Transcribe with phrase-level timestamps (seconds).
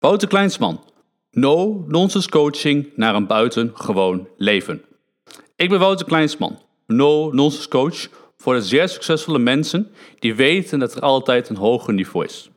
[0.00, 0.80] Wouter Kleinsman.
[1.30, 4.84] No nonsense coaching naar een buitengewoon leven.
[5.56, 10.94] Ik ben Wouter Kleinsman, no nonsense coach voor de zeer succesvolle mensen die weten dat
[10.94, 12.50] er altijd een hoger niveau is.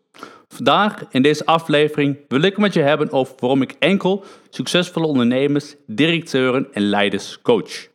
[0.48, 5.76] Vandaag in deze aflevering wil ik met je hebben over waarom ik enkel succesvolle ondernemers,
[5.88, 7.88] directeuren en leiders coach.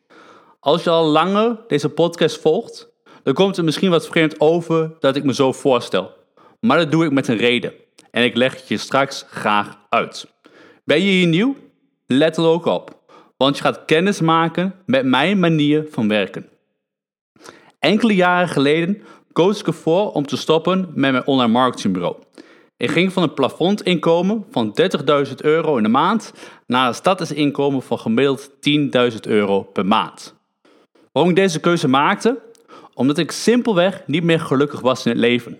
[0.60, 2.88] Als je al langer deze podcast volgt,
[3.22, 6.10] dan komt het misschien wat vreemd over dat ik me zo voorstel.
[6.60, 7.84] Maar dat doe ik met een reden
[8.16, 10.26] en ik leg het je straks graag uit.
[10.84, 11.56] Ben je hier nieuw?
[12.06, 13.00] Let er ook op,
[13.36, 16.48] want je gaat kennis maken met mijn manier van werken.
[17.78, 22.16] Enkele jaren geleden koos ik ervoor om te stoppen met mijn online marketingbureau.
[22.76, 24.78] Ik ging van een plafondinkomen van
[25.26, 26.32] 30.000 euro in de maand
[26.66, 28.50] naar een stadsinkomen van gemiddeld
[29.12, 30.34] 10.000 euro per maand.
[31.12, 32.38] Waarom ik deze keuze maakte?
[32.94, 35.58] Omdat ik simpelweg niet meer gelukkig was in het leven.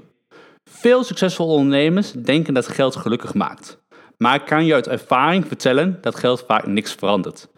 [0.71, 3.79] Veel succesvolle ondernemers denken dat geld gelukkig maakt.
[4.19, 7.49] Maar ik kan je uit ervaring vertellen dat geld vaak niks verandert.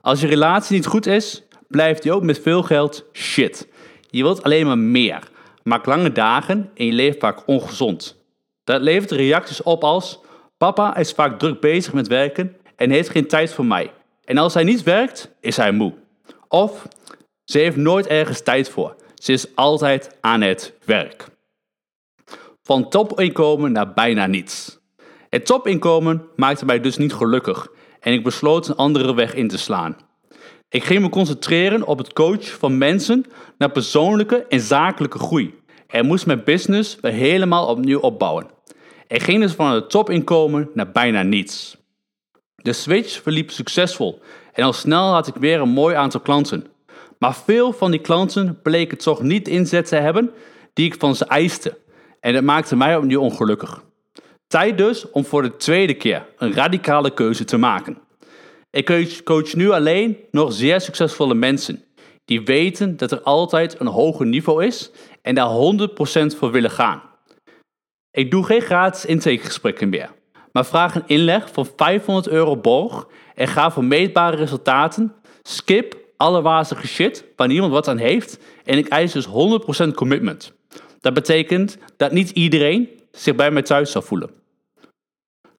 [0.00, 3.68] Als je relatie niet goed is, blijft die ook met veel geld shit.
[4.10, 5.28] Je wilt alleen maar meer,
[5.62, 8.16] maakt lange dagen en je leeft vaak ongezond.
[8.64, 10.20] Dat levert reacties op als:
[10.58, 13.92] Papa is vaak druk bezig met werken en heeft geen tijd voor mij.
[14.24, 15.92] En als hij niet werkt, is hij moe.
[16.48, 16.88] Of
[17.44, 18.96] ze heeft nooit ergens tijd voor.
[19.14, 21.34] Ze is altijd aan het werk.
[22.66, 24.78] Van topinkomen naar bijna niets.
[25.28, 27.68] Het topinkomen maakte mij dus niet gelukkig
[28.00, 29.96] en ik besloot een andere weg in te slaan.
[30.68, 33.24] Ik ging me concentreren op het coachen van mensen
[33.58, 35.54] naar persoonlijke en zakelijke groei
[35.86, 38.46] en moest mijn business weer helemaal opnieuw opbouwen.
[39.06, 41.76] Ik ging dus van het topinkomen naar bijna niets.
[42.56, 44.20] De switch verliep succesvol
[44.52, 46.66] en al snel had ik weer een mooi aantal klanten.
[47.18, 50.30] Maar veel van die klanten bleken toch niet inzet te hebben
[50.72, 51.84] die ik van ze eiste.
[52.26, 53.82] En dat maakte mij opnieuw ongelukkig.
[54.46, 57.98] Tijd dus om voor de tweede keer een radicale keuze te maken.
[58.70, 61.84] Ik coach nu alleen nog zeer succesvolle mensen
[62.24, 64.90] die weten dat er altijd een hoger niveau is
[65.22, 67.02] en daar 100% voor willen gaan.
[68.10, 70.12] Ik doe geen gratis intakegesprekken meer,
[70.52, 75.14] maar vraag een inleg van 500 euro borg en ga voor meetbare resultaten.
[75.42, 79.28] Skip alle wazige shit waar niemand wat aan heeft en ik eis dus
[79.86, 80.55] 100% commitment.
[81.06, 84.30] Dat betekent dat niet iedereen zich bij mij thuis zal voelen.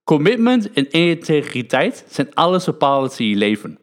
[0.04, 3.80] Commitment en integriteit zijn alles bepalend in je leven.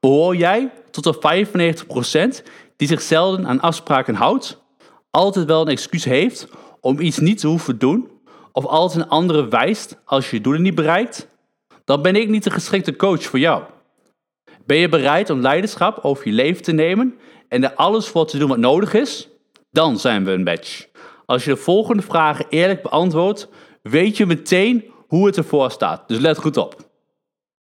[0.00, 2.46] Behoor jij tot de 95%
[2.76, 4.62] die zich zelden aan afspraken houdt,
[5.10, 6.48] altijd wel een excuus heeft
[6.80, 8.10] om iets niet te hoeven doen,
[8.52, 11.28] of altijd een andere wijst als je je doelen niet bereikt,
[11.84, 13.62] dan ben ik niet de geschikte coach voor jou.
[14.66, 17.14] Ben je bereid om leiderschap over je leven te nemen
[17.48, 19.28] en er alles voor te doen wat nodig is?
[19.76, 20.86] Dan zijn we een match.
[21.26, 23.48] Als je de volgende vragen eerlijk beantwoordt,
[23.82, 26.08] weet je meteen hoe het ervoor staat.
[26.08, 26.90] Dus let goed op.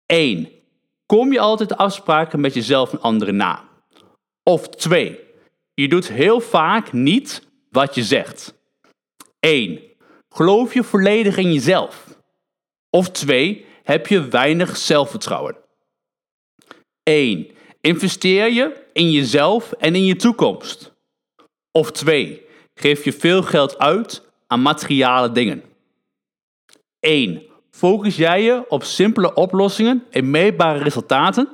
[0.06, 0.48] 1.
[1.06, 3.68] Kom je altijd afspraken met jezelf en anderen na?
[4.42, 5.20] Of 2.
[5.74, 8.54] Je doet heel vaak niet wat je zegt.
[9.40, 9.80] 1.
[10.28, 12.20] Geloof je volledig in jezelf?
[12.90, 13.64] Of 2.
[13.82, 15.56] Heb je weinig zelfvertrouwen?
[17.02, 17.50] 1.
[17.80, 20.94] Investeer je in jezelf en in je toekomst?
[21.76, 22.46] Of 2.
[22.74, 25.62] Geef je veel geld uit aan materiële dingen?
[27.00, 27.42] 1.
[27.70, 31.48] Focus jij je op simpele oplossingen en meetbare resultaten?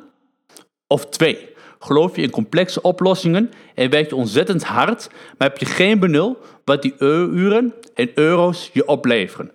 [0.87, 1.49] Of 2.
[1.79, 6.39] Geloof je in complexe oplossingen en werk je ontzettend hard, maar heb je geen benul
[6.65, 9.53] wat die uren en euro's je opleveren?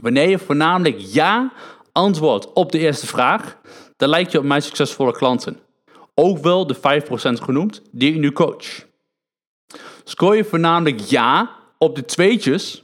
[0.00, 1.52] Wanneer je voornamelijk ja
[1.92, 3.58] antwoordt op de eerste vraag,
[3.96, 5.58] dan lijkt je op mijn succesvolle klanten.
[6.14, 6.80] Ook wel de 5%
[7.42, 8.86] genoemd die ik nu coach.
[10.08, 12.82] Scoor je voornamelijk ja op de tweetjes,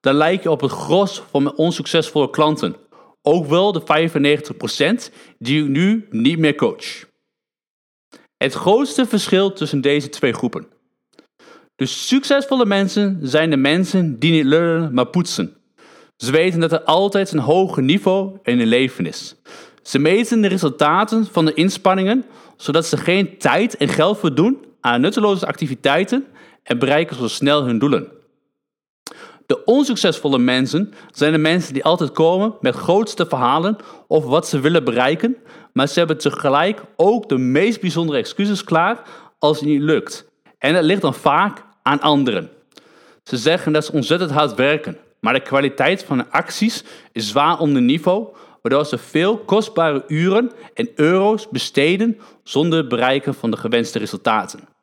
[0.00, 2.76] dan lijk je op het gros van mijn onsuccesvolle klanten.
[3.22, 3.80] Ook wel de
[5.08, 7.04] 95% die ik nu niet meer coach.
[8.36, 10.66] Het grootste verschil tussen deze twee groepen.
[11.76, 15.56] De succesvolle mensen zijn de mensen die niet lullen, maar poetsen.
[16.16, 19.34] Ze weten dat er altijd een hoger niveau in hun leven is.
[19.82, 22.24] Ze meten de resultaten van de inspanningen,
[22.56, 26.26] zodat ze geen tijd en geld verdoen aan nutteloze activiteiten
[26.62, 28.08] en bereiken zo snel hun doelen.
[29.46, 33.76] De onsuccesvolle mensen zijn de mensen die altijd komen met grootste verhalen
[34.08, 35.36] over wat ze willen bereiken,
[35.72, 39.02] maar ze hebben tegelijk ook de meest bijzondere excuses klaar
[39.38, 40.26] als het niet lukt.
[40.58, 42.50] En dat ligt dan vaak aan anderen.
[43.22, 47.58] Ze zeggen dat ze ontzettend hard werken, maar de kwaliteit van hun acties is zwaar
[47.58, 48.26] onder niveau,
[48.62, 54.73] waardoor ze veel kostbare uren en euro's besteden zonder het bereiken van de gewenste resultaten.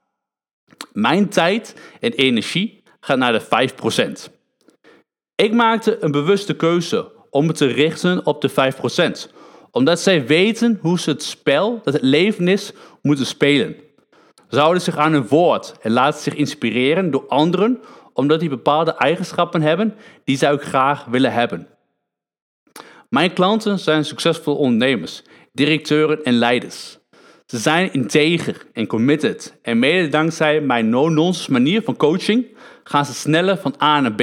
[0.91, 3.69] Mijn tijd en energie gaat naar de
[4.29, 4.31] 5%.
[5.35, 8.51] Ik maakte een bewuste keuze om het te richten op de
[9.29, 9.33] 5%.
[9.71, 12.71] Omdat zij weten hoe ze het spel dat het leven is
[13.01, 13.75] moeten spelen.
[14.49, 17.79] Ze houden zich aan hun woord en laten zich inspireren door anderen
[18.13, 21.67] omdat die bepaalde eigenschappen hebben die zij ook graag willen hebben.
[23.09, 26.99] Mijn klanten zijn succesvolle ondernemers, directeuren en leiders.
[27.51, 32.45] Ze zijn integer en committed en mede dankzij mijn no-nonsense manier van coaching
[32.83, 34.19] gaan ze sneller van A naar B.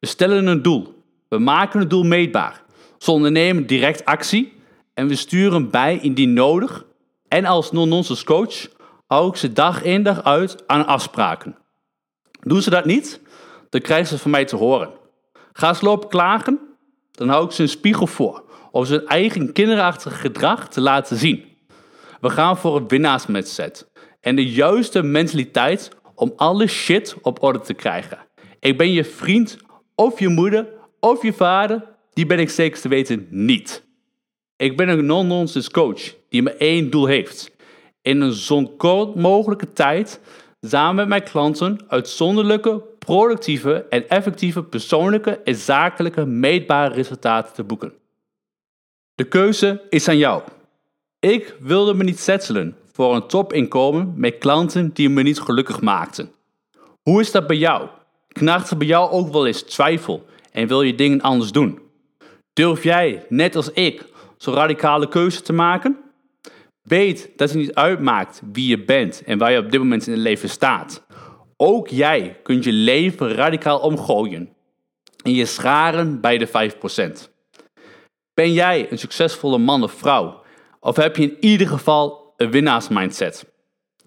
[0.00, 2.62] We stellen een doel, we maken het doel meetbaar,
[2.98, 4.52] ze ondernemen direct actie
[4.94, 6.84] en we sturen bij indien nodig
[7.28, 8.68] en als no-nonsense coach
[9.06, 11.56] hou ik ze dag in dag uit aan afspraken.
[12.40, 13.20] Doen ze dat niet,
[13.70, 14.90] dan krijgen ze van mij te horen.
[15.52, 16.60] Gaan ze lopen klagen,
[17.10, 21.52] dan hou ik ze een spiegel voor om hun eigen kinderachtige gedrag te laten zien.
[22.24, 23.90] We gaan voor een winnaarsmindset
[24.20, 28.18] en de juiste mentaliteit om alle shit op orde te krijgen.
[28.60, 29.56] Ik ben je vriend
[29.94, 30.68] of je moeder
[31.00, 33.84] of je vader, die ben ik zeker te weten niet.
[34.56, 37.50] Ik ben een non-nonsense coach die maar één doel heeft.
[38.02, 40.20] In een zo kort mogelijke tijd
[40.60, 47.92] samen met mijn klanten uitzonderlijke, productieve en effectieve persoonlijke en zakelijke meetbare resultaten te boeken.
[49.14, 50.42] De keuze is aan jou.
[51.24, 56.32] Ik wilde me niet settelen voor een topinkomen met klanten die me niet gelukkig maakten.
[57.02, 57.88] Hoe is dat bij jou?
[58.28, 61.80] Knart er bij jou ook wel eens twijfel en wil je dingen anders doen?
[62.52, 64.06] Durf jij, net als ik,
[64.36, 65.98] zo'n radicale keuze te maken?
[66.82, 70.12] Weet dat het niet uitmaakt wie je bent en waar je op dit moment in
[70.12, 71.06] het leven staat.
[71.56, 74.48] Ook jij kunt je leven radicaal omgooien
[75.22, 77.30] en je scharen bij de 5%.
[78.34, 80.42] Ben jij een succesvolle man of vrouw?
[80.84, 83.52] Of heb je in ieder geval een winnaarsmindset?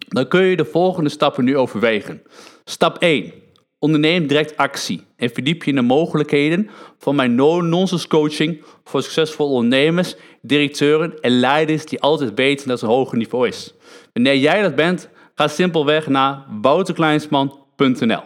[0.08, 2.22] Dan kun je de volgende stappen nu overwegen.
[2.64, 3.32] Stap 1.
[3.78, 9.50] Onderneem direct actie en verdiep je in de mogelijkheden van mijn no-nonsense coaching voor succesvolle
[9.50, 13.74] ondernemers, directeuren en leiders die altijd weten dat het een hoger niveau is.
[14.12, 18.22] Wanneer jij dat bent, ga simpelweg naar wouterkleinsman.nl.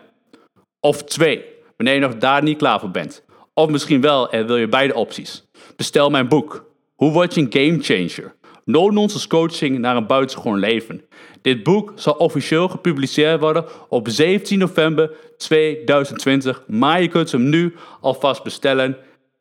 [0.80, 1.44] Of 2.
[1.76, 3.24] Wanneer je nog daar niet klaar voor bent.
[3.54, 5.44] Of misschien wel en wil je beide opties.
[5.76, 6.70] Bestel mijn boek.
[6.94, 8.40] Hoe word je een game changer?
[8.64, 11.04] No-nonsense coaching naar een buitengewoon leven.
[11.42, 17.74] Dit boek zal officieel gepubliceerd worden op 17 november 2020, maar je kunt hem nu
[18.00, 18.96] alvast bestellen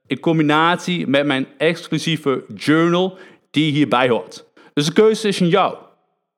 [0.08, 3.18] in combinatie met mijn exclusieve journal
[3.52, 4.46] die hierbij hoort.
[4.74, 5.76] Dus de keuze is aan jou.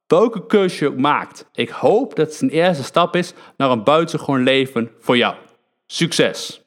[0.08, 3.84] Welke keuze je ook maakt, ik hoop dat het een eerste stap is naar een
[3.84, 5.36] buitengewoon leven voor jou.
[5.86, 6.63] Succes!